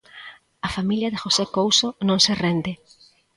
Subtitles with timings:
[0.67, 2.71] A familia de José Couso non se rende.